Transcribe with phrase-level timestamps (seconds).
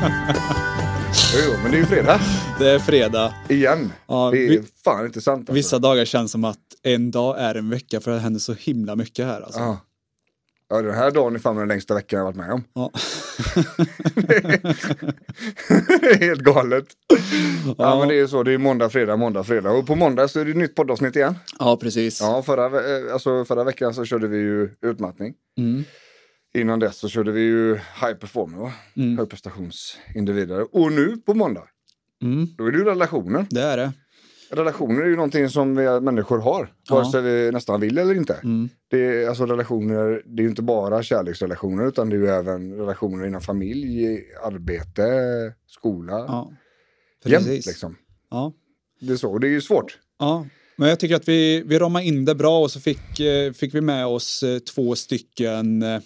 [1.46, 2.20] Jo, men det är ju fredag
[2.58, 3.34] Det är fredag.
[3.48, 3.92] igen.
[4.08, 5.38] Ja, det är vi- fan intressant.
[5.40, 5.52] Alltså.
[5.52, 8.96] Vissa dagar känns som att en dag är en vecka för det händer så himla
[8.96, 9.40] mycket här.
[9.40, 9.60] Alltså.
[9.60, 9.78] Ja.
[10.68, 12.64] ja, den här dagen är fan den längsta veckan jag varit med om.
[12.74, 12.90] Ja.
[16.00, 16.84] det är helt galet.
[17.66, 17.74] Ja.
[17.78, 17.98] Ja.
[17.98, 18.42] men det är så.
[18.42, 19.70] Det är måndag, fredag, måndag, fredag.
[19.70, 21.34] Och på måndag så är det nytt poddavsnitt igen.
[21.58, 22.20] ja, precis.
[22.20, 25.34] Ja, förra, eh, alltså, förra veckan så körde vi ju utmattning.
[25.58, 25.84] Mm.
[26.54, 28.72] Innan dess så körde vi ju high performer?
[28.96, 29.18] Mm.
[29.18, 30.76] högprestationsindivider.
[30.76, 31.64] Och nu på måndag,
[32.22, 32.46] Mm.
[32.58, 33.46] då är det ju relationer.
[33.50, 33.92] Det är det.
[34.50, 38.34] Relationer är ju någonting som vi människor har, vare sig vi nästan vill eller inte.
[38.34, 38.68] Mm.
[38.90, 42.72] Det är, alltså relationer, det är ju inte bara kärleksrelationer utan det är ju även
[42.74, 45.02] relationer inom familj, arbete,
[45.66, 46.12] skola.
[46.12, 46.52] Ja.
[47.24, 47.96] Jämt liksom.
[48.30, 48.52] Ja.
[49.00, 49.98] Det är så, och det är ju svårt.
[50.18, 50.46] Ja.
[50.76, 53.74] Men jag tycker att vi, vi ramade in det bra och så fick, eh, fick
[53.74, 56.00] vi med oss eh, två stycken eh,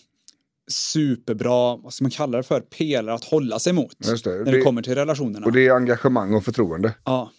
[0.70, 3.93] superbra, vad ska man kalla det för, pelare att hålla sig mot.
[3.98, 4.09] Det.
[4.27, 5.47] När det, Det- kommer till relationerna.
[5.47, 6.95] Och det är engagemang och förtroende.
[7.05, 7.31] Ja.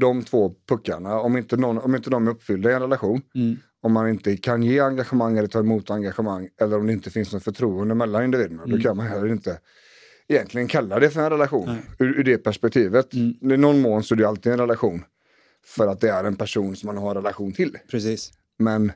[0.00, 3.56] De två puckarna, om inte, någon, om inte de är uppfyllda i en relation, Mm.
[3.82, 7.32] om man inte kan ge engagemang eller ta emot engagemang, eller om det inte finns
[7.32, 8.76] något förtroende mellan individerna, Mm.
[8.76, 9.58] då kan man heller inte
[10.28, 11.76] egentligen kalla det för en relation.
[11.98, 13.14] Ur, ur det perspektivet.
[13.14, 13.52] Mm.
[13.52, 15.04] I någon mån så är det alltid en relation.
[15.66, 17.76] För att det är en person som man har en relation till.
[17.90, 18.30] Precis.
[18.58, 18.92] Men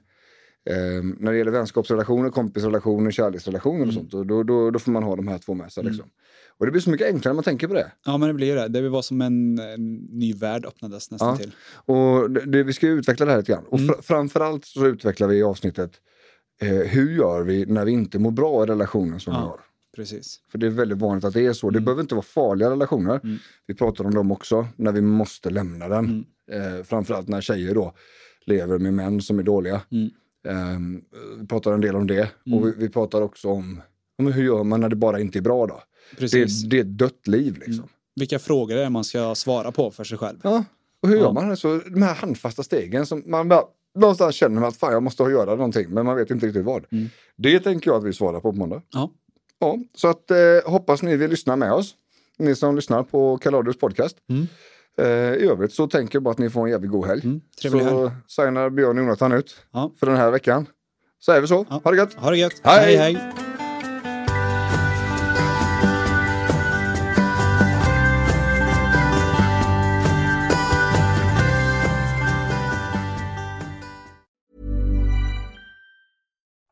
[0.70, 5.02] eh, när det gäller vänskapsrelationer, kompisrelationer, kärleksrelationer och sånt, då, då, då, då får man
[5.02, 5.84] ha de här två med sig.
[5.84, 6.06] Liksom.
[6.58, 7.92] Och det blir så mycket enklare när man tänker på det.
[8.06, 8.68] Ja, men det blir det.
[8.68, 11.36] Det var som en, en ny värld öppnades nästan Ja.
[11.36, 11.54] till.
[11.72, 13.64] Och det, det, vi ska utveckla det här lite grann.
[13.66, 13.90] Och Mm.
[13.94, 15.92] fr- framförallt så utvecklar vi i avsnittet
[16.62, 19.42] eh, hur gör vi när vi inte mår bra i relationen som vi Ja.
[19.44, 19.60] har.
[19.96, 20.40] Precis.
[20.50, 21.66] För det är väldigt vanligt att det är så.
[21.68, 21.74] Mm.
[21.74, 23.20] Det behöver inte vara farliga relationer.
[23.66, 26.24] Vi pratar om dem också när vi måste lämna den.
[26.50, 26.78] Mm.
[26.78, 27.94] Eh, framförallt när tjejer då
[28.46, 29.80] lever med män som är dåliga.
[29.92, 30.10] Mm.
[30.48, 30.78] Eh,
[31.40, 32.22] vi pratar en del om det.
[32.52, 33.82] Och vi, vi pratar också om
[34.18, 35.82] men hur gör man när det bara inte är bra då?
[36.10, 36.64] Det, Precis.
[36.64, 37.88] är- det är ett dött liv liksom.
[38.16, 40.38] Vilka frågor är det man ska svara på för sig själv?
[40.42, 40.64] Ja,
[41.02, 41.22] och hur Ja.
[41.22, 41.56] gör man?
[41.56, 43.62] Så de här handfasta stegen som man bara
[43.98, 46.84] någonstans känner att fan jag måste göra någonting men man vet inte riktigt vad.
[46.92, 47.08] Mm.
[47.36, 48.82] Det tänker jag att vi svarar på på måndag.
[48.90, 49.10] Ja.
[49.58, 50.36] Ja, så att eh,
[50.66, 51.94] hoppas ni vill lyssna med oss.
[52.38, 54.16] Ni som lyssnar på Kaladios podcast.
[54.28, 54.46] Mm.
[54.98, 57.20] Eh, I övrigt så tänker jag bara att ni får en jävligt god helg.
[57.24, 58.12] Mm, trevlig så helg.
[58.26, 59.92] signar Björn och Jonathan ut Ja.
[60.00, 60.66] för den här veckan.
[61.18, 61.66] Så är vi så.
[61.70, 61.80] Ja.
[61.84, 62.14] Ha det gött!
[62.14, 62.60] Ha det gött.
[62.64, 62.96] Hej.
[62.96, 63.12] hej.
[63.14, 63.32] hej.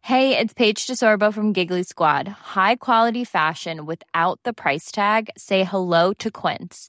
[0.03, 2.27] Hey, it's Paige DeSorbo from Giggly Squad.
[2.29, 5.29] High quality fashion without the price tag.
[5.37, 6.89] Say hello to Quince.